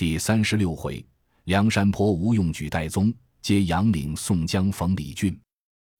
[0.00, 1.04] 第三十六回，
[1.44, 3.12] 梁山坡吴用举戴宗，
[3.42, 5.38] 接杨岭宋江逢李俊。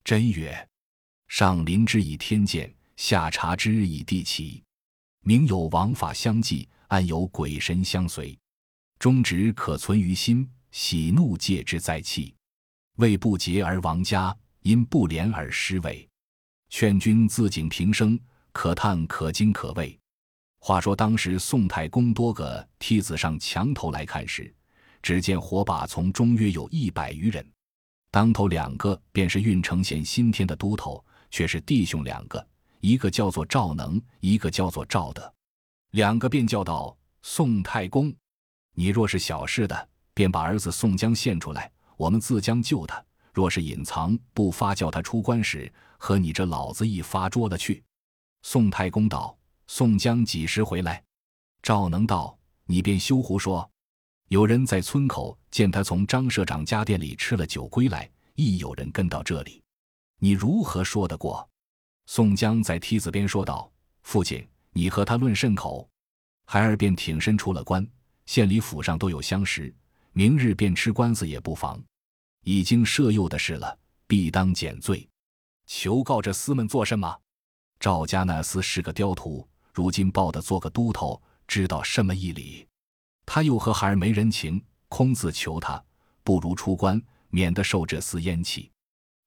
[0.03, 0.67] 真曰：
[1.29, 4.63] 上临之以天鉴，下察之以地奇。
[5.21, 8.35] 明有王法相济，暗有鬼神相随。
[8.99, 12.35] 忠直可存于心，喜怒戒之在气。
[12.97, 16.09] 为不节而亡家，因不廉而失位。
[16.71, 18.19] 劝君自警平生，
[18.53, 20.00] 可叹可惊可畏。
[20.63, 24.55] 话说当时宋太公多个梯子上墙头来看时，
[25.03, 27.45] 只见火把从中约有一百余人，
[28.11, 32.47] 当头两个便是郓城县新添的都头，却是弟兄两个，
[32.81, 35.33] 一个叫做赵能，一个叫做赵德，
[35.93, 38.15] 两个便叫道：“宋太公，
[38.75, 47.83] 你若是小事的，便把儿子宋江献出来，我们自将救他；若是隐藏不发，叫他出关时，和你这老子一发捉了去。”
[48.45, 49.40] 宋太公道。
[49.73, 51.01] 宋江几时回来？
[51.63, 53.71] 赵能道：“你便休胡说。
[54.27, 59.63] 有人在村口见他从张社长家店里吃了酒归来，亦有人跟到这里，
[60.19, 61.49] 你如何说得过？”
[62.07, 65.89] 宋江在梯子边说道：“父亲，你和他论甚口？”
[66.47, 67.89] 孩儿便挺身出了关，
[68.27, 69.73] 县里府上都有相识，
[70.11, 71.81] 明日便吃官司也不妨。
[72.43, 75.09] 已经设诱的事了，必当减罪。
[75.65, 77.17] 求告这厮们做甚么？
[77.79, 79.47] 赵家那厮是个刁徒。
[79.73, 82.67] 如今报的做个都头，知道什么义理？
[83.27, 85.83] 他又和孩儿没人情，空自求他，
[86.25, 88.71] 不如出关，免得受这丝烟气。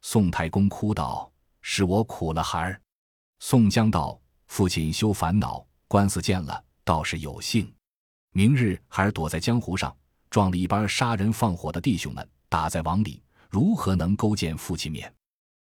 [0.02, 2.82] 宋太公哭道：“是我苦了孩儿。”
[3.40, 7.74] 宋江道：“父亲休烦恼，官司见了，倒是有幸。
[8.34, 9.96] 明日孩儿躲在江湖上，
[10.30, 15.14] 撞了一班杀人放火的弟兄们，打在网里，如何能勾践父亲面？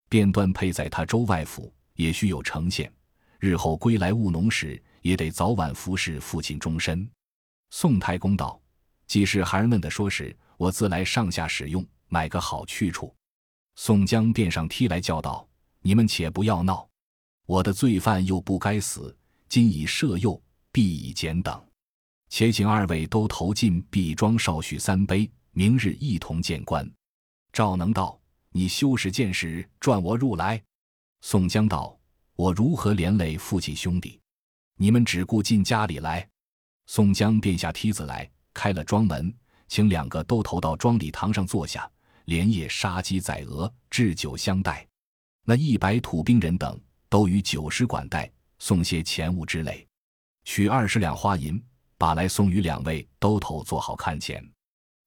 [0.08, 2.92] 便断配在他州外府，也须有呈现。”
[3.40, 7.10] 日后归来务农时，也得早晚服侍父亲终身。
[7.70, 8.62] 宋太公道
[9.08, 13.16] ：“既是孩儿们的说时，我自来上下使用，买个好去处。”
[13.76, 15.48] 宋江便上梯来叫道
[15.82, 16.88] ：“你们且不要闹，
[17.46, 19.16] 我的罪犯又不该死，
[19.48, 20.42] 今已赦诱，
[20.72, 21.66] 必以减等。
[22.28, 26.90] 且请二位都投进毕庄少许三杯，明日一同见官。”
[27.54, 28.20] 赵能道
[28.52, 30.62] ：“你休使见识，转我入来。”
[31.22, 31.99] 宋江道。
[32.40, 34.18] 我如何连累父亲兄弟？
[34.78, 36.26] 你们只顾进家里来。
[36.86, 39.36] 宋江便下梯子来，开了庄门，
[39.68, 41.92] 请两个都投到庄礼堂上坐下，
[42.28, 44.88] 连夜杀鸡宰鹅，置酒相待。
[45.44, 46.80] 那一百土兵人等
[47.10, 49.86] 都与酒食管待，送些钱物之类，
[50.46, 51.62] 取二十两花银，
[51.98, 54.42] 把来送与两位都头做好看钱。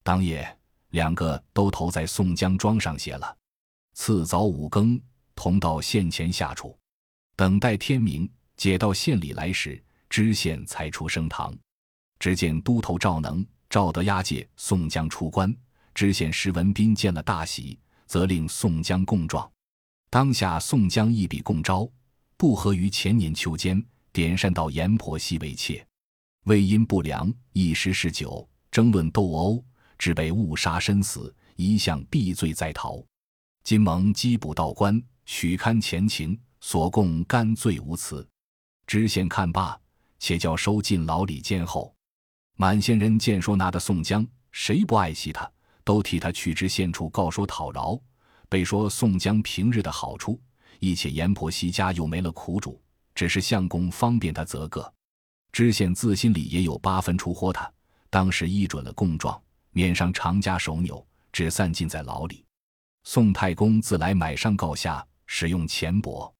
[0.03, 0.47] 当夜，
[0.91, 3.34] 两个都投在宋江庄上歇了。
[3.94, 5.00] 次早五更，
[5.34, 6.78] 同到县前下处。
[7.37, 11.56] 等待天明，解到县里来时，知县才出升堂。
[12.19, 15.54] 只见都头赵能、赵德押解宋江出关。
[15.94, 19.50] 知县石文斌见了大喜，责令宋江供状。
[20.09, 21.88] 当下宋江一笔供招，
[22.37, 23.82] 不合于前年秋间
[24.12, 25.84] 点善到阎婆惜为妾，
[26.44, 29.64] 为因不良一时嗜酒，争论斗殴，
[29.99, 33.03] 致被误杀身死，一向避罪在逃。
[33.64, 36.38] 今蒙缉捕到官，许勘前情。
[36.62, 38.26] 所供干罪无辞，
[38.86, 39.78] 知县看罢，
[40.20, 41.92] 且叫收进牢里监候。
[42.56, 45.50] 满县人见说拿的宋江，谁不爱惜他，
[45.82, 48.00] 都替他去知县处告说讨饶。
[48.48, 50.40] 被说宋江平日的好处，
[50.78, 52.80] 一且阎婆惜家又没了苦主，
[53.12, 54.90] 只是相公方便他则个。
[55.50, 57.70] 知县自心里也有八分出豁他，
[58.08, 59.38] 当时依准了供状，
[59.72, 62.44] 免上常家手纽，只散尽在牢里。
[63.02, 66.31] 宋太公自来买上告下，使用钱帛。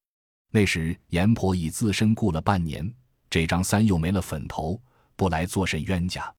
[0.55, 2.95] 那时阎婆已自身雇了半年，
[3.31, 4.79] 这张三又没了粉头，
[5.17, 6.31] 不来作甚冤家？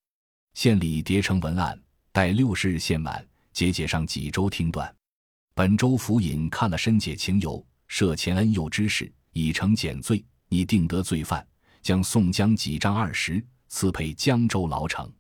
[0.53, 1.78] 县里叠成文案，
[2.12, 4.96] 待六十日限满，解解上几周听断。
[5.56, 11.44] 本州府尹看了申解情由，赦前恩佑之事，已成减罪，拟定得罪犯，
[11.81, 15.12] 将宋江几张二十，赐配江州牢城。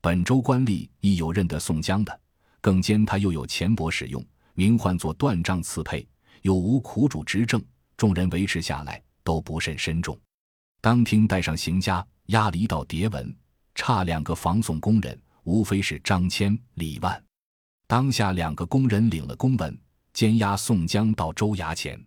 [0.00, 2.20] 本州官吏亦有认得宋江的，
[2.60, 4.24] 更兼他又有钱帛使用，
[4.54, 6.08] 名唤作断杖赐配，
[6.42, 7.60] 有无苦主执政。
[7.98, 10.18] 众人维持下来都不甚深重。
[10.80, 13.36] 当厅带上行家，押了一道牒文，
[13.74, 17.22] 差两个防送工人，无非是张千、李万。
[17.88, 19.76] 当下两个工人领了公文，
[20.12, 22.00] 监押宋江到州衙前。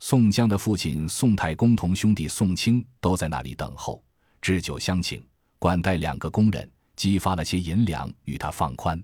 [0.00, 4.04] 宋江的父亲宋太公同兄弟宋清都在那里等候，
[4.40, 5.24] 置酒相请，
[5.58, 9.02] 管待两个工人，激发了些银两与他放宽，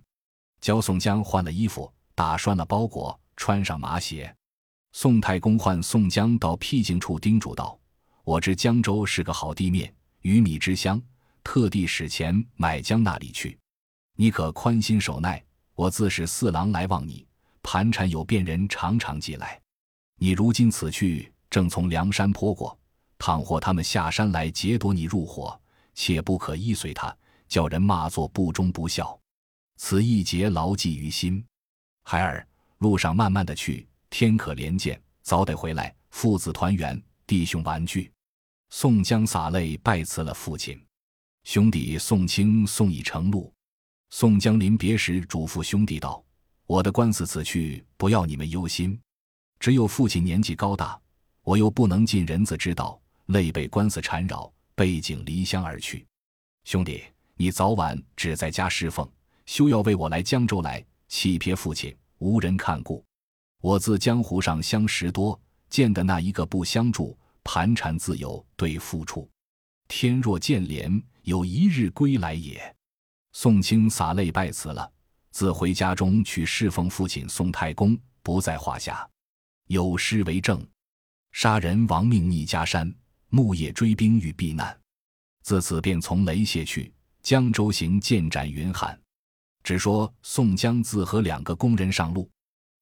[0.60, 4.34] 教宋江换了衣服，打拴了包裹，穿上麻鞋。
[4.92, 7.78] 宋太公唤宋江到僻静处叮嘱道
[8.24, 9.92] ：“我知江州是个好地面，
[10.22, 11.00] 鱼米之乡，
[11.44, 13.58] 特地使钱买江那里去。
[14.16, 15.42] 你可宽心守耐，
[15.74, 17.26] 我自使四郎来望你。
[17.62, 19.60] 盘缠有便人常常寄来，
[20.16, 22.76] 你如今此去，正从梁山坡过，
[23.18, 25.60] 倘或他们下山来劫夺你入伙，
[25.94, 27.14] 切不可依随他，
[27.46, 29.18] 叫人骂作不忠不孝。
[29.76, 31.44] 此一节牢记于心。
[32.04, 32.48] 孩儿，
[32.78, 38.10] 路上慢慢的去，天可怜见，早得回来，父子团圆，弟兄团聚。
[38.70, 40.78] 宋江洒泪拜辞了父亲，
[41.44, 43.52] 兄弟宋清送已成路。
[44.10, 46.22] 宋江临别时嘱咐兄弟道。
[46.66, 48.98] 我的官司此去，不要你们忧心。
[49.58, 51.00] 只有父亲年纪高大，
[51.42, 56.06] 我又不能尽人子之道，累被官司缠绕，背井离乡而去。
[56.64, 57.02] 兄弟，
[57.36, 59.10] 你早晚只在家侍奉，
[59.46, 63.02] 休要为我来江州来，弃撇父亲，无人看顾。
[63.60, 65.38] 我自江湖上相识多，
[65.68, 69.28] 见的那一个不相助，盘缠自有对付处。
[69.88, 72.76] 天若见怜，有一日归来也。
[73.32, 74.90] 宋清洒泪拜辞了。
[75.30, 79.08] 自回家中去侍奉父亲宋太公，不在话下。
[79.66, 80.66] 有诗为证
[81.32, 82.92] ：“杀人亡命逆家山，
[83.28, 84.76] 木叶追兵欲避难。”
[85.42, 88.98] 自此便从雷谢去，江州行剑斩云汉。
[89.62, 92.28] 只说宋江自和两个工人上路，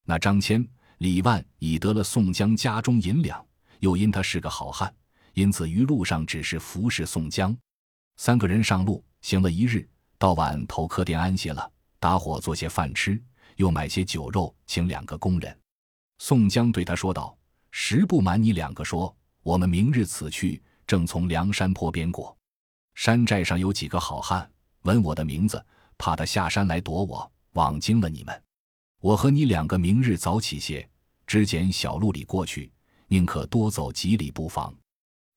[0.09, 0.67] 那张骞、
[0.99, 3.45] 李万已得了宋江家中银两，
[3.81, 4.95] 又因他是个好汉，
[5.35, 7.55] 因此于路上只是服侍宋江。
[8.17, 9.87] 三个人上路行了一日，
[10.17, 11.71] 到晚投客店安歇了。
[11.99, 13.21] 打伙做些饭吃，
[13.57, 15.59] 又买些酒肉，请两个工人。
[16.19, 17.37] 宋江对他说道
[17.73, 22.35] ：“实不瞒你两个说，我们明日此去，正从梁山坡边过。
[22.95, 24.49] 山寨上有几个好汉，
[24.83, 25.63] 闻我的名字，
[25.99, 28.46] 怕他下山来躲我，枉惊了你们。
[29.01, 30.89] 我和你两个明日早起些，
[31.27, 32.73] 只拣小路里过去，
[33.09, 34.75] 宁可多走几里不妨。”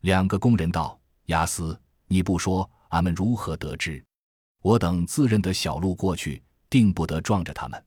[0.01, 4.03] 两个工人道：“押司，你不说，俺们如何得知？
[4.61, 7.83] 我等自认得小路过去。”定不得撞着他们。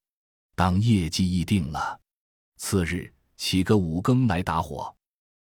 [0.56, 2.00] 当业绩议定了，
[2.56, 4.92] 次日起个五更来打火。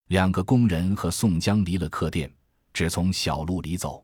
[0.07, 2.33] 两个工人和宋江离了客店，
[2.73, 4.03] 只从小路里走，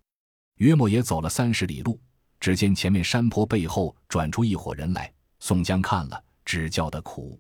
[0.57, 1.99] 约莫也走了三十里路。
[2.39, 5.11] 只见前面山坡背后转出一伙人来。
[5.45, 7.37] 宋江看了，只叫得苦。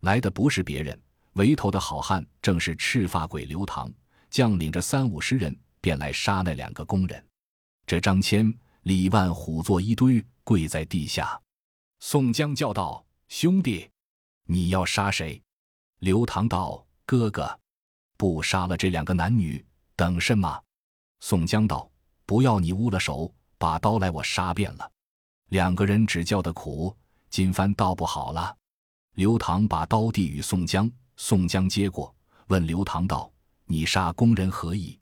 [0.00, 1.00] 来的不是别人，
[1.34, 3.88] 围头的好汉正是赤发鬼刘唐，
[4.28, 7.24] 将领着三五十人，便来杀那两个工人。
[7.86, 8.52] 这张谦、
[8.82, 10.20] 李万虎作一堆。
[10.42, 11.40] 跪在地下，
[12.00, 13.88] 宋江叫道：“兄弟，
[14.44, 15.40] 你要杀谁？”
[16.00, 17.58] 刘唐道：“哥哥，
[18.16, 19.64] 不杀了这两个男女，
[19.94, 20.60] 等什么？”
[21.18, 21.88] 宋江道
[22.26, 24.90] ：“不要你污了手，把刀来，我杀遍了。”
[25.50, 26.96] 两个人只叫的苦，
[27.30, 28.56] 金帆倒不好了。
[29.14, 32.14] 刘唐把刀递与宋江，宋江接过，
[32.48, 33.30] 问刘唐道
[33.64, 34.98] ：“你杀工人何意？”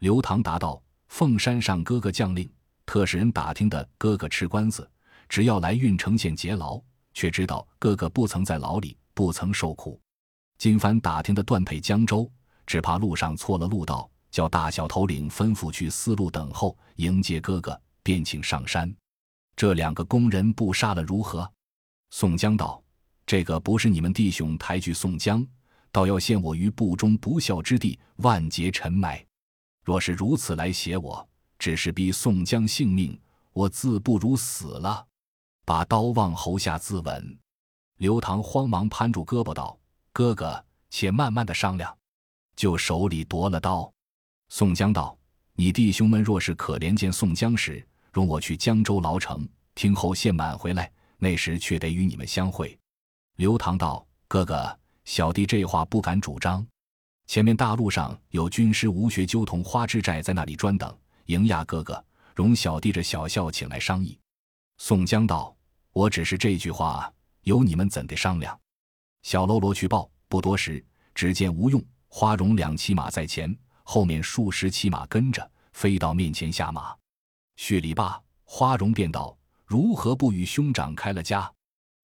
[0.00, 2.50] 刘唐答道：“凤山上哥哥将令。”
[2.86, 4.90] 特使人打听的哥哥吃官司，
[5.28, 6.80] 只要来郓城县劫牢，
[7.12, 10.00] 却知道哥哥不曾在牢里，不曾受苦。
[10.56, 12.30] 金帆打听的断配江州，
[12.66, 18.90] 只怕路上错了路道，叫大小头领吩咐去四路等候迎接哥哥，便请上山。
[19.54, 21.46] 这两个工人不杀了如何？
[22.10, 22.82] 宋江道
[23.26, 25.46] ：“这个不是你们弟兄抬举宋江，
[25.92, 29.24] 倒要陷我于不忠不孝之地，万劫沉埋。
[29.84, 31.26] 若是如此来挟我。”
[31.58, 33.20] 只是逼宋江性命，
[33.52, 35.04] 我自不如死了。
[35.64, 37.36] 把刀往喉下自刎。
[37.96, 39.76] 刘唐慌忙攀住胳膊道
[40.14, 41.92] ：“哥哥，且慢慢的商量。”
[42.54, 43.92] 就手里夺了刀。
[44.50, 45.18] 宋江道
[45.54, 50.88] ：“你弟兄们若是可怜见宋江时，容我去江州牢城，听候献满回来，
[51.18, 52.78] 那时却得与你们相会。”
[53.36, 56.66] 刘唐道：“哥哥，小弟这话不敢主张。
[57.26, 60.96] 前面大路上有军师吴学究同花之寨在那里专等。”
[61.26, 62.02] 迎亚哥哥，
[62.34, 64.18] 容小弟这小校请来商议。
[64.78, 65.54] 宋江道
[65.92, 68.58] ：“我只是这句话，由你们怎的商量？”
[69.22, 70.82] 小喽啰去报，不多时，
[71.14, 76.96] 只见吴用、花荣两骑马在前，后面数十骑马跟着，飞到面前下马。
[77.56, 79.36] 叙礼罢，花荣便道
[79.68, 81.48] ：“如何不与兄长开了家？”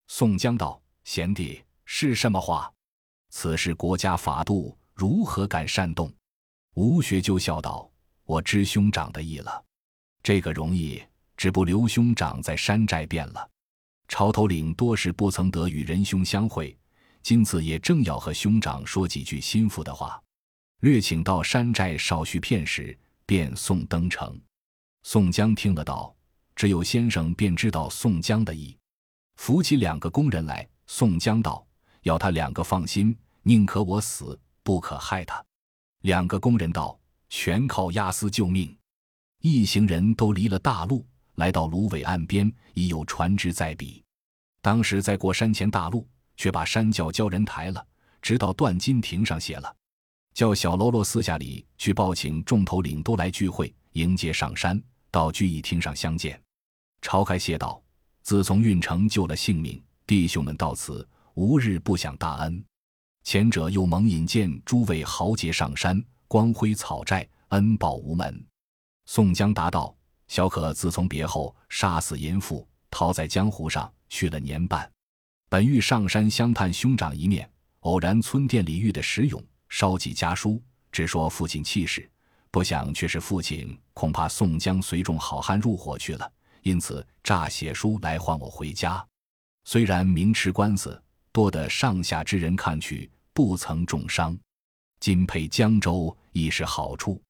[0.06, 2.70] 宋江道：“贤弟是什么话？
[3.30, 6.12] 此事国家法度，如何敢擅动？”
[6.76, 7.90] 吴学究笑道。
[8.26, 9.62] 我知兄长的意了，
[10.22, 11.02] 这个容易，
[11.36, 13.50] 只不刘兄长在山寨变了。
[14.08, 16.74] 潮头领多时不曾得与仁兄相会，
[17.22, 20.22] 今次也正要和兄长说几句心腹的话，
[20.80, 24.40] 略请到山寨少叙片时，便送登城。
[25.02, 26.13] 宋江听了道
[26.56, 28.76] ：“只有先生便知道宋江的意。”
[29.36, 31.66] 扶起两个工人来，宋江道
[32.02, 35.44] ：“要他两个放心，宁可我死，不可害他。”
[36.02, 36.98] 两个工人道。
[37.30, 38.76] 全靠押司救命，
[39.40, 44.00] 一行人都离了大路，来到芦苇岸边，已有船只在彼。
[44.62, 46.06] 当时在过山前大路，
[46.36, 47.84] 却把山脚叫人抬了，
[48.22, 49.76] 直到断金亭上歇了。
[50.32, 54.80] 叫小喽啰私下里去报请众头领都来聚会，迎接上山，
[55.10, 56.40] 到聚义厅上相见。
[57.04, 57.80] 晁盖谢道
[58.24, 62.64] ：“自从运城救了性命，弟兄们到此，无日不想大恩。
[63.22, 68.42] 前者又蒙引荐诸位豪杰上山，光辉草寨，恩报无门。”
[69.04, 69.94] 宋江答道
[70.28, 74.90] ：“小可自从别后，杀死淫妇，逃在江湖上去了年半，
[75.50, 77.48] 本欲上山相探兄长一面，
[77.80, 82.10] 偶然村店里遇的石勇。”烧几家书，只说父亲气势，
[82.50, 86.32] 不想却是父亲恐怕宋江随众好汉入伙去了，
[86.64, 89.06] 因此诈写书来唤我回家。
[89.64, 94.36] 虽然明吃官司，多得上下之人看去，不曾重伤。
[94.98, 97.22] 今配江州亦是好处，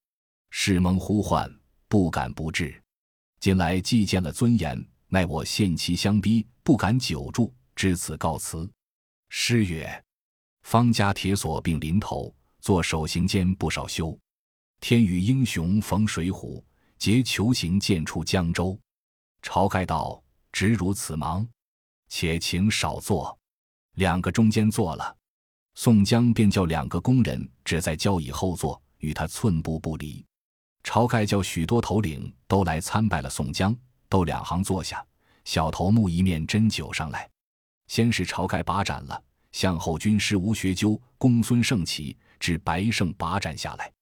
[0.50, 1.52] 世蒙呼唤，
[1.88, 2.80] 不敢不至。
[3.40, 8.70] 近来既见了尊严，奈我限期相逼，不敢久住，至此告辞。
[9.28, 10.02] 诗曰。
[10.62, 14.16] 方家铁锁并临头，做守行间不少修。
[14.80, 16.62] 天与英雄逢水浒，
[16.98, 18.78] 结球行剑出江州。
[19.44, 20.20] 晁盖道
[20.50, 21.46] ：“直如此忙，
[22.08, 23.38] 且请少坐。”
[23.96, 25.14] 两个中间坐了，
[25.74, 30.24] 宋江便叫两个工人只在交椅后坐，与他寸步不离。
[30.82, 33.76] 晁盖叫许多头领都来参拜了宋江，
[34.08, 35.04] 都两行坐下。
[35.44, 37.28] 小头目一面斟酒上来，
[37.86, 39.22] 先是晁盖把盏了。
[39.52, 43.92] 向后军师吴学究、公孙胜起，至白胜把盏下来，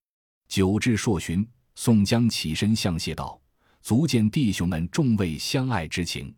[0.49, 3.39] 酒至数巡，宋江起身向谢道
[3.83, 6.35] ：“足见弟兄们众位相爱之情。”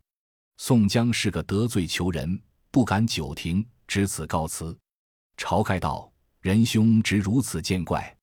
[0.59, 4.77] 宋江是个得罪求人，不敢久停，只此告辞。
[5.37, 6.11] 晁盖道
[6.41, 8.17] ：“仁兄直如此见怪，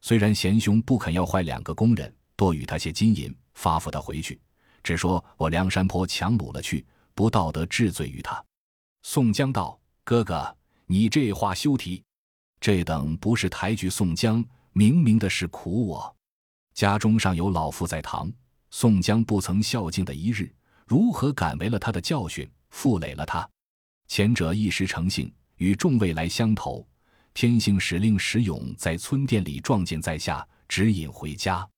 [0.00, 4.40] 虽然贤兄不肯要坏两个工人，多与他些金银，发付他回去，
[4.82, 8.42] 只说我梁山坡强掳了去，不道德治罪于他。”
[9.02, 9.78] 宋江道。
[10.02, 12.02] 哥哥，你这话休提，
[12.58, 16.16] 这等不是抬举宋江，明明的是苦我。
[16.74, 18.32] 家中尚有老父在堂，
[18.70, 20.52] 宋江不曾孝敬的一日，
[20.86, 23.48] 如何敢违了他的教训，负累了他？
[24.06, 26.86] 前者一时成性，与众位来相投，
[27.34, 31.68] 天性使令石勇在村店里撞见在下，指引回家。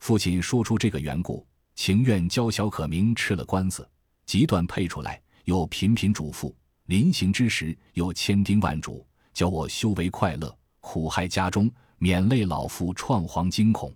[0.00, 1.46] 父亲说出这个缘故，
[1.76, 3.88] 情愿教小可明吃了官司，
[4.26, 6.52] 急断配出来，又频频嘱咐。
[6.86, 13.94] 临行之时，又千叮万嘱，教我修为快乐，苦害家中，免累老父创惶惊恐。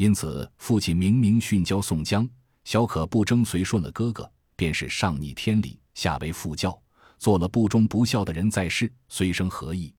[0.00, 2.26] 因此，父亲明明训教宋江，
[2.64, 6.82] 小可不争随顺了哥哥，便是上逆天理，下为父教，
[7.18, 9.94] 做了不忠不孝的人在世，虽生何意？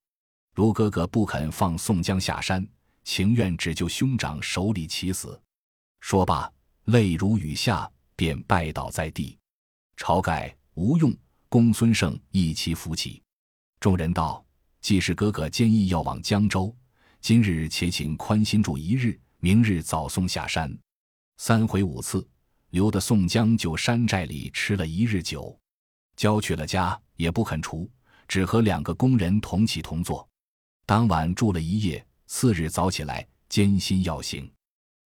[0.56, 2.68] 如哥哥不肯放宋江下山，
[3.04, 5.40] 情愿只救兄长手里起死。
[6.00, 6.52] 说罢，
[6.86, 9.38] 泪如雨下，便拜倒在地。
[9.98, 11.16] 晁盖、吴用。
[11.48, 13.22] 公孙胜一齐扶起，
[13.80, 14.44] 众人道
[14.82, 16.76] ：“既是哥哥坚意要往江州，
[17.20, 20.76] 今日且请宽心住一日，明日早送下山。”
[21.38, 22.26] 三回五次，
[22.70, 25.60] 留得宋江就山寨里吃了一日酒，
[26.16, 27.90] 交去了家也不肯除，
[28.28, 30.28] 只和两个工人同起同坐。
[30.86, 34.50] 当晚住了一夜，次日早起来，艰辛要行。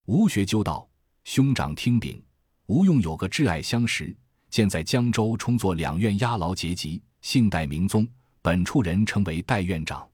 [0.05, 0.87] 吴学究道
[1.23, 2.21] ：“兄长听禀，
[2.65, 4.15] 吴用有个挚爱相识。”
[4.51, 8.07] 现在江州充作两院押牢节级，姓戴名宗，
[8.41, 10.07] 本处人称为戴院长。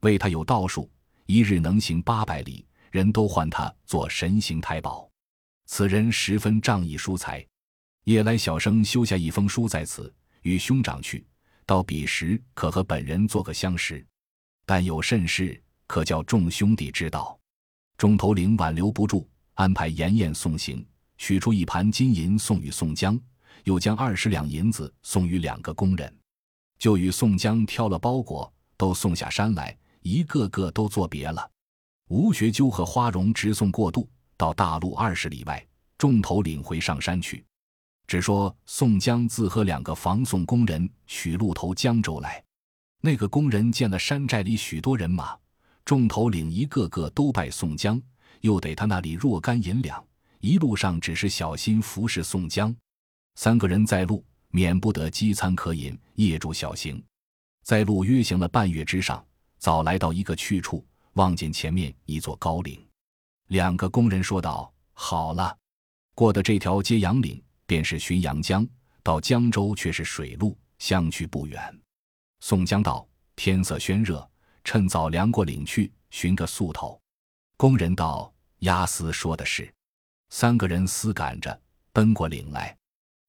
[0.00, 0.90] 为他有道术，
[1.26, 5.06] 一日能行八百里，人都唤他做神行太保。
[5.66, 7.46] 此人十分仗义疏财，
[8.04, 10.10] 夜来小生修下一封书在此，
[10.40, 11.26] 与兄长去，
[11.66, 14.02] 到彼时可和本人做个相识。
[14.64, 17.38] 但有甚事，可叫众兄弟知道。
[17.98, 20.82] 众头领挽留不住，安排严宴送行，
[21.18, 23.20] 取出一盘金银送与宋江。
[23.64, 26.18] 又将二十两银子送与两个工人，
[26.78, 31.50] 就与宋江挑了包裹，都送下山来，一个个都作别了。
[32.08, 35.66] 吴学究和花荣直送过渡，到大路二十里外，
[35.98, 37.44] 众头领回上山去。
[38.06, 42.40] 只说宋江自和两个防送工人取路投江州来。
[43.00, 45.36] 那个工人见了山寨里许多人马，
[45.84, 48.00] 众头领一个个都拜宋江，
[48.40, 50.04] 又得他那里若干银两，
[50.38, 52.74] 一路上只是小心服侍宋江。
[53.34, 57.02] 三个人在路，免不得饥餐渴饮，夜住小行。
[57.64, 59.24] 在路约行了半月之上，
[59.58, 60.86] 早来到一个去处，
[61.16, 62.82] 望见前面一座高岭。
[63.48, 65.56] 两个工人说道：“好了，
[66.14, 68.66] 过的这条揭阳岭，便是浔阳江，
[69.02, 71.80] 到江州却是水路，相去不远。”
[72.40, 74.28] 宋江道：“天色宣热，
[74.62, 77.00] 趁早量过岭去，寻个宿头。”
[77.56, 79.72] 工人道：“押司说的是。”
[80.28, 81.60] 三个人思赶着。
[81.92, 82.76] 奔过岭来。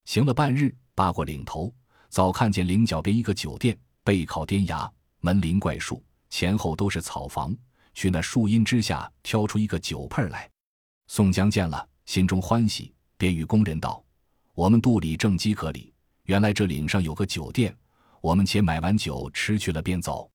[0.04, 1.74] 行了半日，扒过岭头，
[2.10, 4.92] 早看见岭脚边一个酒店，背靠天崖，
[5.22, 7.56] 门临怪树，前后都是草房。
[7.98, 10.48] 去那树荫之下挑出一个酒盆来。
[11.08, 14.06] 宋江见了，心中欢喜，便与工人道
[14.54, 15.92] ：“我们肚里正饥渴里，
[16.26, 17.76] 原来这岭上有个酒店，
[18.22, 20.30] 我们且买完酒吃去了，便走。”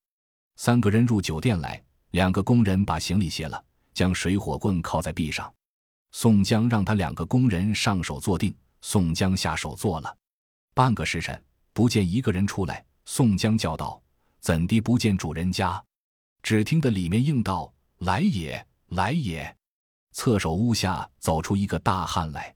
[0.58, 3.64] 三个人入酒店来，两个工人把行李卸了，
[3.94, 5.48] 将水火棍靠在壁上。
[6.10, 8.52] 宋江让他两个工人上手坐定。
[8.80, 10.12] 宋江下手做了，
[10.74, 11.40] 半个时辰
[11.72, 12.84] 不见一个人出来。
[13.04, 14.02] 宋江叫道
[14.42, 15.80] ：“怎地不见主人家？”
[16.42, 19.56] 只听得里面应道：“来也，来也。”
[20.12, 22.54] 侧手屋下走出一个大汉来。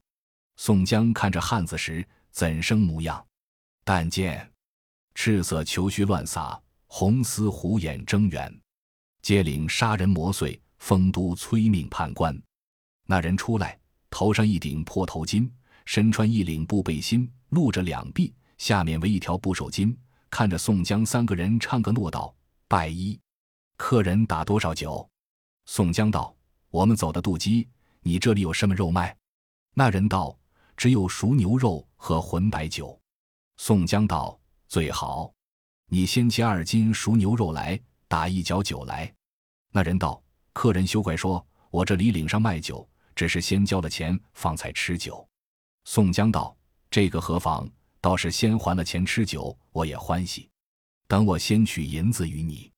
[0.57, 3.25] 宋江看着汉子时，怎生模样？
[3.83, 4.51] 但见
[5.15, 8.61] 赤色裘须乱撒，红丝虎眼睁圆，
[9.21, 12.39] 接领杀人魔祟，丰都催命判官。
[13.05, 13.79] 那人出来，
[14.09, 15.49] 头上一顶破头巾。
[15.85, 19.95] 身穿一领布背心，露着两臂，下面围一条布手巾。
[20.29, 22.35] 看着宋江三个人，唱个诺道
[22.67, 23.17] ：“拜一，
[23.77, 25.07] 客人打多少酒？”
[25.65, 26.35] 宋江道
[26.69, 27.67] ：“我们走的渡鸡，
[28.01, 29.15] 你这里有什么肉卖？”
[29.73, 30.37] 那人道
[30.75, 32.99] ：“只有熟牛肉和浑白酒。”
[33.57, 35.33] 宋江道：“最好，
[35.87, 39.13] 你先切二斤熟牛肉来，打一角酒来。”
[39.71, 40.21] 那人道
[40.53, 45.27] ：“客人休怪说，我这里岭上卖酒，只是先交了钱，方才吃酒。”
[45.85, 46.55] 宋江道
[46.89, 47.69] ：“这个何妨？
[47.99, 50.49] 倒是先还了钱吃酒，我也欢喜。
[51.07, 52.71] 等我先取银子与你。”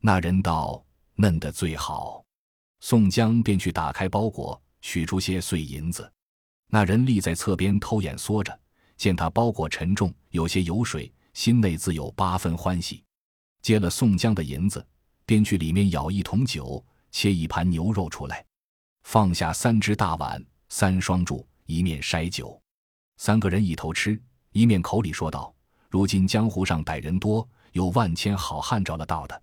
[0.00, 0.84] 那人道
[1.16, 2.24] ：“嫩的最好。”
[2.80, 6.10] 宋江便去打开包裹，取出些碎银子。
[6.68, 8.58] 那人立在侧边偷眼缩着，
[8.96, 13.02] 见他包裹沉重，有些油水，心内自有八分欢喜。
[13.62, 14.86] 接了宋江的银子，
[15.26, 18.44] 便去里面舀一桶酒，切一盘牛肉出来，
[19.02, 21.44] 放下三只大碗，三双箸。
[21.66, 22.58] 一面筛酒，
[23.18, 24.18] 三个人一头吃，
[24.52, 25.54] 一面口里说道
[25.90, 29.42] ：“如今江湖上歹人多，有万千好汉着了道的。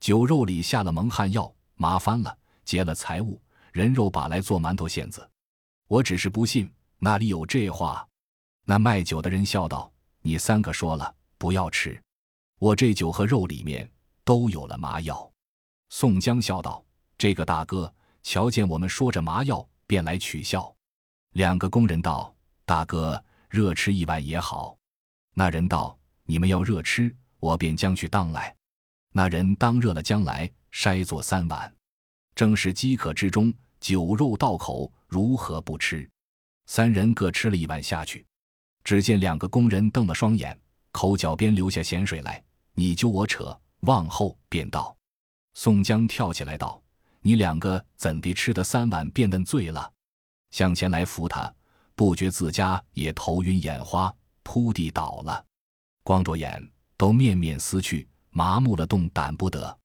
[0.00, 3.40] 酒肉里下了蒙汗药，麻翻了，劫了财物，
[3.72, 5.28] 人肉把来做馒头馅子。
[5.86, 8.06] 我只是不信，哪里有这话？”
[8.64, 12.00] 那卖酒的人笑道：“你三个说了不要吃，
[12.58, 13.90] 我这酒和肉里面
[14.24, 15.30] 都有了麻药。”
[15.90, 16.84] 宋江笑道
[17.16, 20.74] ：“这个大哥瞧见我们说着麻药，便来取笑。”
[21.32, 22.34] 两个工人道
[22.66, 24.76] ：“大哥，热吃一碗也好。”
[25.32, 28.54] 那人道：“你们要热吃，我便将去当来。”
[29.12, 31.72] 那人当热了将来，筛做三碗。
[32.34, 36.08] 正是饥渴之中，酒肉到口，如何不吃？
[36.66, 38.24] 三人各吃了一碗下去。
[38.84, 40.58] 只见两个工人瞪了双眼，
[40.92, 42.42] 口角边流下咸水来，
[42.74, 44.96] 你揪我扯，往后便道。
[45.54, 46.80] 宋江跳起来道
[47.20, 49.92] ：“你两个怎地吃的三碗便嫩醉了？”
[50.52, 51.52] 向前来扶他，
[51.94, 55.44] 不觉自家也头晕眼花，扑地倒了，
[56.02, 59.76] 光着眼，都面面思去，麻木了，动弹不得。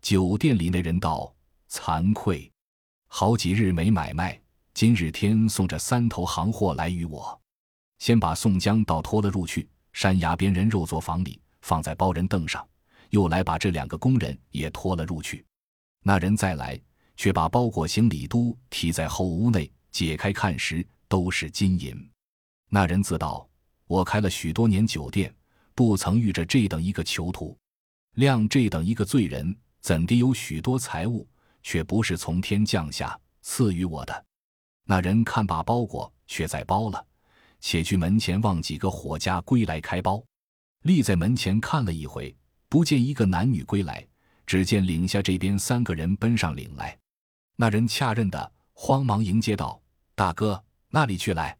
[0.00, 1.32] 酒店里那人道
[1.70, 2.50] ：“惭愧，
[3.06, 4.36] 好几日没买卖，
[4.74, 7.40] 今日天送这三头行货来与我，
[8.00, 12.68] 先把宋江倒拖了入去山崖边人肉作房里，放在包人凳上，
[13.10, 15.46] 又来把这两个工人也拖了入去。
[16.02, 16.76] 那人再来，
[17.16, 21.94] 却把包裹行李都提在后屋内。”解开看时，都是金银。
[22.68, 23.48] 那人自道
[23.86, 25.32] ：“我开了许多年酒店，
[25.74, 27.56] 不曾遇着这等一个囚徒。
[28.16, 31.26] 谅这等一个罪人，怎地有许多财物，
[31.62, 34.24] 却不是从天降下赐予我的？”
[34.84, 37.06] 那人看罢包裹，却在包了，
[37.60, 40.22] 且去门前望几个伙家归来开包，
[40.82, 42.34] 立在门前看了一回，
[42.68, 44.06] 不见一个男女归来，
[44.44, 46.98] 只见岭下这边三个人奔上岭来。
[47.56, 49.80] 那人恰认得，慌忙迎接道。
[50.14, 51.56] 大哥，那里去来？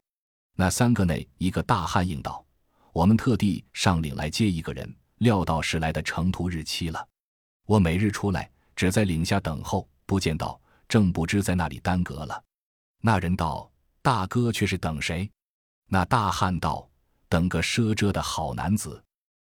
[0.55, 2.45] 那三个内一个大汉应道
[2.93, 7.07] ：“我们特地上岭来接一个人，料到是来的成途日期了。
[7.65, 12.43] 我每日出来，只在岭下等候，不见到，正不知在那里耽搁了。”
[13.01, 13.71] 那人道
[14.03, 15.29] ：“大哥却是等谁？”
[15.89, 16.87] 那大汉道
[17.27, 19.03] ：“等个赊遮的好男子。”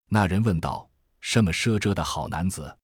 [0.07, 0.87] 那人问道
[1.21, 2.77] ：“什么赊遮的好男子？”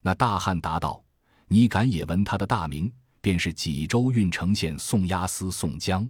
[0.00, 1.04] 那大汉答道
[1.48, 6.08] ：“你敢也闻他的大名？”便是济州郓城县宋押司宋江，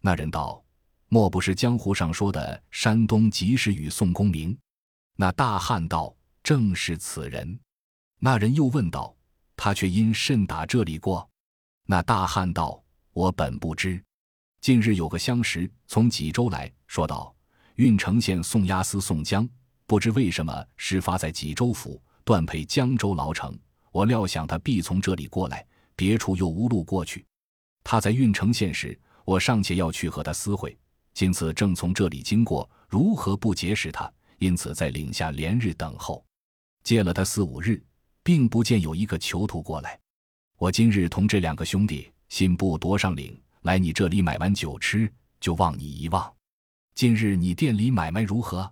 [0.00, 0.62] 那人道
[1.08, 4.58] ：“莫不是江湖上说的山东及时雨宋公明？”
[5.16, 7.58] 那大汉道：“正是此人。”
[8.18, 9.14] 那人又问道
[9.56, 11.28] ：“他却因甚打这里过？”
[11.86, 14.02] 那大汉道：“我本不知。
[14.60, 17.34] 近日有个相识从济州来说道：
[17.76, 19.48] 郓城县宋押司宋江，
[19.86, 23.58] 不知为什么事发在济州府，断配江州牢城。
[23.90, 27.26] 我料想他必从这里过来。”别处又无路过去，
[27.84, 30.74] 他在郓城县时，我尚且要去和他私会，
[31.12, 34.10] 今次正从这里经过，如何不结识他？
[34.40, 36.24] 因此在岭下连日等候，
[36.82, 37.82] 借了他四五日，
[38.22, 40.00] 并不见有一个囚徒过来。
[40.56, 46.34] 我今日同这两个兄弟信步夺上岭，来你这里买完酒吃，就望你遗忘。
[46.94, 48.70] 今日你店里买卖如何？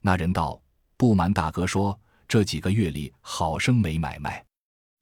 [0.00, 0.62] 那人道
[0.96, 4.44] ：“不瞒大哥说，这几个月里好生没买卖。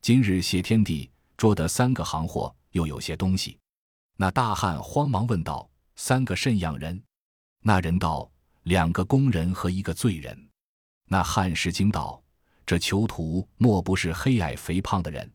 [0.00, 3.58] 今日谢天地，捉得三个行货，又有些东西。”
[4.16, 7.02] 那大汉慌忙问道：“三个甚样人？”
[7.60, 8.30] 那人道
[8.68, 10.48] ：“两个工人和一个罪人。”
[11.08, 12.22] 那汉士惊道
[12.66, 15.28] ：“这囚徒莫不是黑矮肥胖的人？”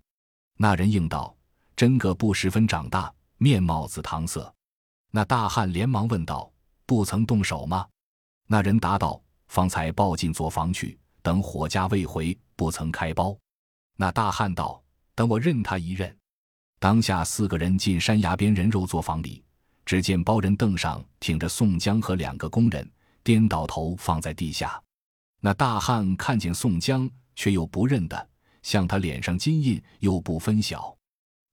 [0.56, 1.36] 那人应道
[1.76, 4.54] ：“真个不十分长大，面貌紫堂色。”
[5.10, 6.52] 那大汉连忙问道
[6.86, 7.88] ：“不曾动手吗？”
[8.46, 9.20] 那人答道
[9.50, 13.36] ：“方才抱进作房去，等伙家未回，不曾开包。”
[13.98, 14.82] 那大汉道
[15.16, 16.16] ：“等我认他一认。”
[16.80, 19.44] 当下四个人进山崖边人肉作坊里，
[19.86, 22.88] 只见包人凳上挺着宋江和两个工人，
[23.24, 24.82] 颠倒头放在地下。
[25.40, 28.30] 那大汉看见宋江，却又不认得，
[28.62, 30.96] 向他脸上金印又不分晓，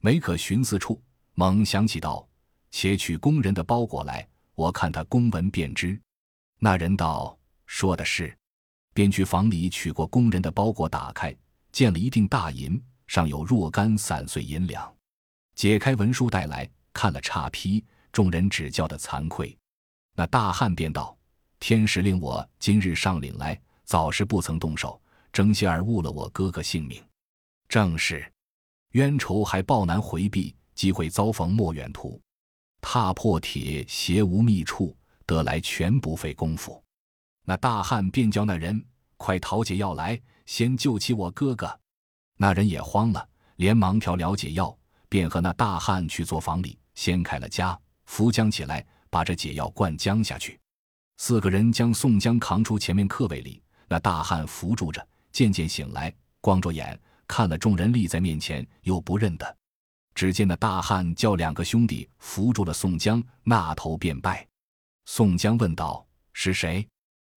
[0.01, 1.01] 没可寻思处，
[1.35, 2.29] 猛想起道
[2.71, 6.01] ：“且取工人的包裹来，我看他公文便知。”
[6.61, 8.37] 那人道：“说的是。”
[8.93, 11.35] 便去房里取过工人的包裹，打开，
[11.71, 14.93] 见了一锭大银，上有若干散碎银两。
[15.55, 19.57] 解开文书带来看了差批，众人只叫的惭愧。
[20.17, 21.17] 那大汉便道
[21.61, 27.01] ：“天使令我今日上岭来，早时不曾动手，争些儿误了我哥哥性命。
[27.69, 28.27] 正是
[28.93, 32.21] 冤仇还报难回避，机会遭逢莫远图。
[32.81, 34.97] 踏破铁鞋无觅处，
[35.27, 36.83] 得来全不费功夫。”
[37.45, 38.83] 那大汉便叫那人
[39.17, 41.79] 快讨解药来，先救起我哥哥。
[42.37, 44.77] 那人也慌了，连忙调了解药。
[45.09, 50.60] 便和那大汉去做房里，掀开了家，扶将起来，把这解药灌浆下去。
[51.23, 59.57] 四个人将宋江扛出前面客位里，那大汉扶住着，渐渐醒来，光着眼看了众人立在面前，又不认得。
[60.15, 64.49] 只见那大汉叫两个兄弟扶住了宋江，那头便拜。
[65.05, 66.03] 宋江问道
[66.33, 66.89] ：“是谁？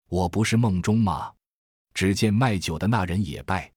[0.07, 1.29] 我不是梦中吗？”
[1.93, 3.69] 只见卖酒的那人也拜。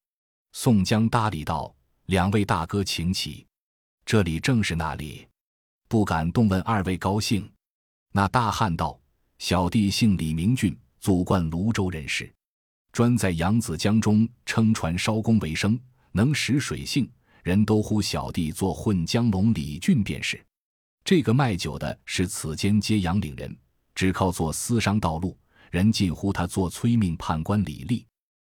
[0.52, 1.74] 宋江搭理道
[2.06, 3.44] ：“两位大哥，请起。”
[4.06, 5.26] 这里正是那里，
[5.88, 7.50] 不敢动问二位高兴。
[8.12, 8.96] 那大汉道
[9.38, 12.32] ：“小弟姓李，名俊，祖贯泸州人士，
[12.92, 15.78] 专在扬子江中撑船烧工为生，
[16.12, 17.10] 能识水性，
[17.42, 20.42] 人都呼小弟做混江龙李俊便是。
[21.04, 23.56] 这个卖酒的是此间揭阳岭人，
[23.94, 25.36] 只靠做私商道路，
[25.70, 28.06] 人近乎他做催命判官李立。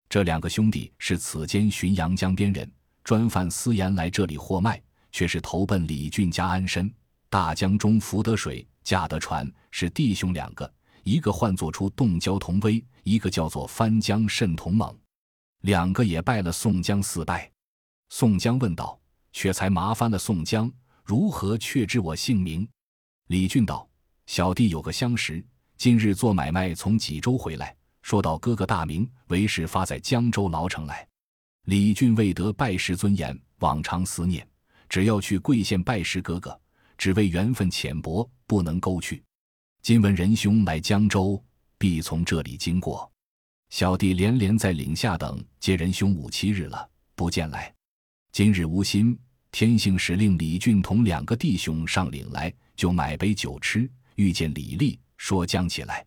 [0.07, 2.71] 这两个兄弟是此间浔阳江边人，
[3.03, 6.93] 专贩私盐来这里货卖。”却是投奔李俊家安身。
[7.31, 10.73] 大江中浮得水，驾得船，是弟兄两个，
[11.03, 14.97] 一个唤作出洞蛟同威，一个叫做翻江甚同猛。
[15.61, 17.51] 两个也拜了宋江四拜。
[18.09, 18.99] 宋江问道
[19.31, 20.71] ：“却才麻烦了宋江，
[21.03, 22.67] 如何确知我姓名？”
[23.29, 23.87] 李俊道
[24.25, 25.45] ：“小弟有个相识，
[25.77, 31.07] 今日做买卖从济州回来，说到哥哥大名，为是发在江州牢城来。”
[31.69, 34.49] 李俊未得拜师尊严，往常思念。
[34.89, 36.59] 只要去贵县拜师哥哥，
[36.99, 39.23] 只为缘分浅薄，不能勾去。
[39.81, 41.41] 今闻仁兄来江州，
[41.77, 43.09] 必从这里经过。
[43.69, 47.73] 小弟连连在岭下等接仁兄五七日了，不见来。
[48.33, 49.17] 今日无心，
[49.49, 53.89] 天性使令李俊同两个弟兄上岭来，就买杯酒吃。
[54.15, 56.05] 遇见李立，说将起来，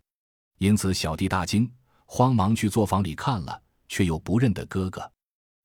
[0.59, 1.72] 因此小弟大惊，
[2.05, 5.11] 慌忙去作坊里看了，却又不认得哥哥。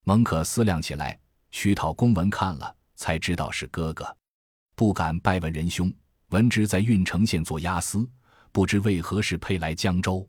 [0.05, 1.19] 蒙可思量起来，
[1.51, 2.73] 取讨公文看了。
[2.95, 4.16] 才知道是哥哥，
[4.77, 5.91] 不敢拜问仁兄。
[6.29, 8.07] 闻之在郓城县做押司，
[8.51, 10.25] 不知为何事配来江州。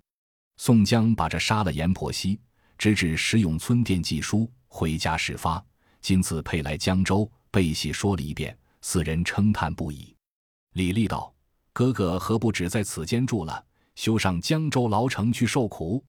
[0.56, 2.40] 宋江把这杀了阎婆惜，
[2.78, 5.62] 直至石永村店寄书，回家事发。
[6.00, 10.16] 今次配来江州，背细说了一遍，四人称叹不已。
[10.72, 11.30] 李立道
[11.74, 13.62] ：“哥哥何不只在此间住了，
[13.96, 16.02] 休上江州牢城去受苦？”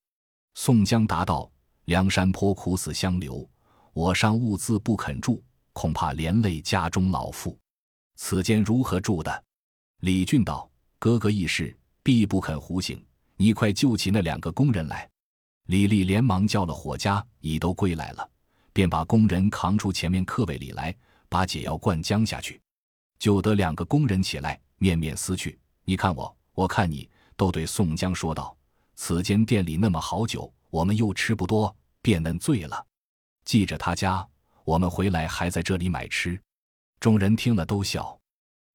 [0.56, 1.52] 宋江答道
[1.86, 3.46] ：“梁山坡苦死相留，
[3.92, 7.58] 我尚兀自不肯住。”恐怕连累家中老妇，
[8.22, 9.44] 此间如何住的？
[10.02, 13.02] 李俊道：“哥哥一事必不肯胡行，
[13.38, 15.10] 你快救起那两个工人来。”
[15.68, 18.30] 李立连忙叫了伙家，已都归来了，
[18.74, 20.94] 便把工人扛出前面客位里来，
[21.30, 22.62] 把解药灌浆下去，
[23.18, 28.56] 就得两个工人起来面面思去，你看我，我看你，都对宋江说道
[28.98, 32.86] ：“此间店里那么好酒，我们又吃不多，便能醉了。
[33.46, 34.28] 记着他家。”
[34.66, 36.40] 我们回来还在这里买吃，
[37.00, 38.18] 众人听了都笑。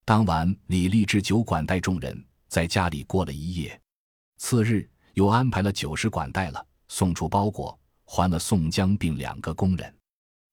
[0.06, 3.78] 当晚，李立之酒馆带众人，在家里过了一夜。
[4.38, 9.94] 次日又安排了酒食管待了，送出包裹，还了宋江并两个工人。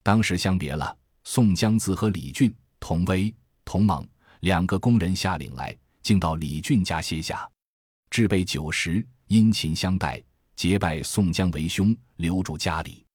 [0.04, 4.06] 当时相别了，宋江自和李俊、童威、童猛
[4.42, 7.50] 两个工人下岭来，竟到李俊家歇下，
[8.10, 10.22] 置备酒食，殷勤相待，
[10.58, 13.06] 结拜宋江为兄，留住家里。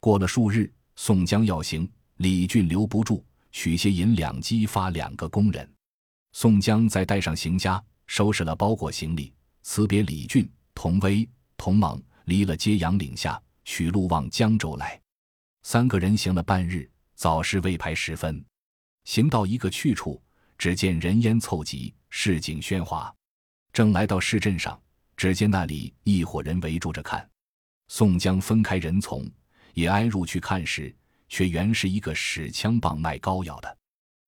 [0.00, 5.70] 过了数日，宋江要行，李俊留不住，取些银两激发两个工人。
[6.32, 9.32] 宋江再带上行家，收拾了包裹行李，
[9.62, 15.00] 辞别李俊、童威、童猛，离了揭阳岭下，取路往江州来。
[15.62, 18.44] 三个人行了半日，早是未排时分，
[19.04, 20.22] 行到一个去处，
[20.56, 23.12] 只见人烟凑集，市井喧哗。
[23.72, 24.80] 正来到市镇上，
[25.16, 27.28] 只见那里一伙人围住着看。
[27.88, 29.28] 宋江分开人从，
[29.74, 30.94] 也挨入去看时，
[31.28, 33.78] 却原是一个使枪棒卖膏药的。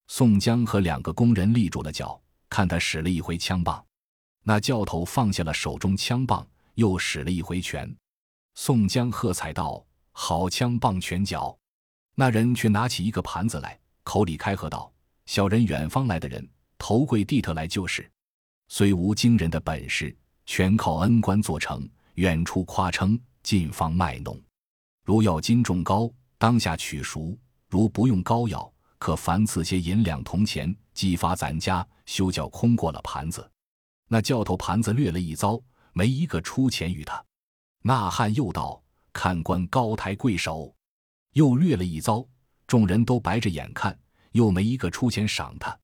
[0.07, 3.83] 宋江和两个工人立住了脚，看他使了一回枪棒。
[4.43, 7.93] 那教头放下了手中枪棒，又使了一回拳。
[8.55, 9.85] 宋江喝彩道。
[10.13, 11.57] 好枪棒拳脚，
[12.15, 14.91] 那人却拿起一个盘子来，口里开喝道
[15.25, 16.45] ：“小人远方来的人，
[16.77, 18.11] 头跪地特来就是。
[18.67, 20.13] 虽无惊人的本事，
[20.45, 21.89] 全靠恩官做成。
[22.15, 24.37] 远处夸称，近方卖弄。
[25.05, 26.11] 如要斤重高，
[26.41, 27.37] 当下取赎；
[27.69, 33.47] 如不用膏药，可凡赐些银两铜钱，激发咱家，休叫空过了盘子。”
[34.09, 35.61] 那教头盘子掠了一遭，
[35.93, 37.23] 没一个出钱与他。
[37.83, 38.81] 那汉又道。
[39.13, 40.73] 看官高抬贵手，
[41.33, 42.25] 又掠了一遭，
[42.65, 43.95] 众人都白着眼看，
[44.31, 45.77] 又没一个出钱赏他。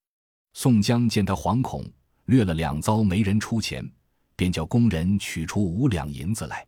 [0.53, 1.85] 宋江见他惶恐，
[2.25, 3.87] 掠了两遭没人出钱，
[4.35, 6.65] 便叫工人取出五两银子来。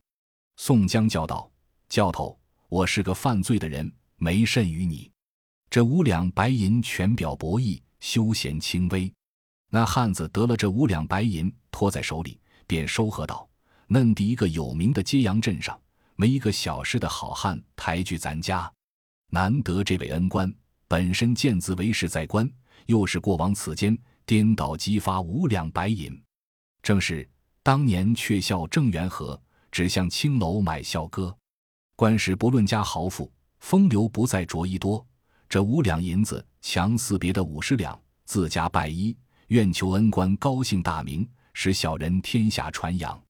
[0.57, 1.49] 宋江叫道
[1.89, 2.38] ：“教头，
[2.69, 5.11] 我是个犯罪的人，没甚于你。
[5.71, 9.11] 这五两白银全表博弈，休闲轻微。”
[9.71, 13.49] 那汉子得了这五两白银，托在手里，便收合道
[13.87, 15.79] ：“嫩第一个有名的揭阳镇上。”
[16.15, 18.69] 没一个小事的好汉抬举咱家，
[19.31, 20.53] 难得这位恩官
[20.85, 22.51] 本身见字为实在官，
[22.87, 26.21] 又是过往此间颠倒激发五两白银，
[26.83, 27.25] 正是
[27.63, 31.33] 当年却笑郑元和，只向青楼买笑歌。
[31.99, 35.05] 官时不论家豪富，风流不在着衣多。
[35.49, 39.13] 这五两银子强似别的五十两，自家拜衣，
[39.47, 43.21] 愿求恩官高兴大名，使小人天下传扬。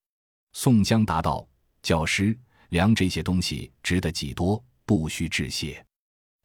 [0.54, 1.48] 宋江答道
[1.82, 2.38] ：“教师。”
[2.70, 5.84] 量这些东西值得几多，不须致谢。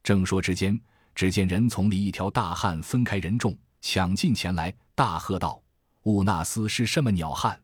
[0.01, 0.81] 正说之间，
[1.13, 5.61] 只见人丛里一条大汉分开人众，抢进前来，大喝道
[6.05, 7.61] ：“兀那厮是什么鸟汉？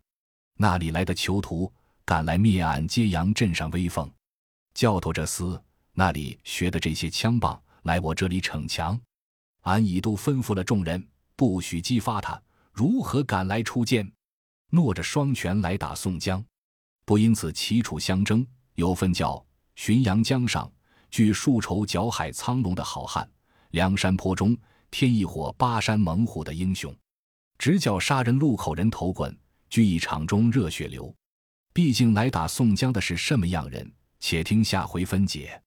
[0.55, 1.73] 那里来的囚徒，
[2.05, 4.07] 敢来灭俺揭阳镇上威风？
[4.73, 5.61] 教头这厮
[5.93, 8.99] 那里学的这些枪棒，来我这里逞强？
[9.61, 14.11] 俺已都吩咐了众人，不许激发他，如何敢来出剑？
[14.69, 16.43] 诺着双拳来打宋江。”
[17.03, 19.43] 不因此齐楚相争，有份叫
[19.75, 20.71] 浔阳江上
[21.09, 23.29] 据数筹剿海苍龙的好汉，
[23.71, 24.57] 梁山坡中
[24.89, 26.95] 添一伙巴山猛虎的英雄，
[27.57, 29.37] 直叫杀人路口人头滚，
[29.69, 31.13] 聚一场中热血流。
[31.73, 33.91] 毕竟来打宋江的是什么样人？
[34.21, 35.63] 且听下回分解。